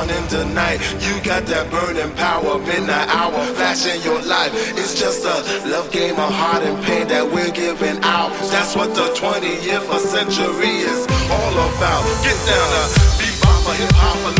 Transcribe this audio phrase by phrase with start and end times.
[0.00, 0.80] On in the night.
[1.04, 4.48] You got that burning power, midnight hour, flashing your life.
[4.80, 5.36] It's just a
[5.68, 8.32] love game of heart and pain that we're giving out.
[8.48, 12.00] That's what the 20th century is all about.
[12.24, 14.32] Get down uh, to bebop or hip hop or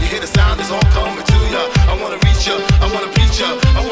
[0.00, 1.68] You hear the sound, it's all coming to ya.
[1.84, 3.60] I wanna reach ya, I wanna beat ya.
[3.76, 3.83] I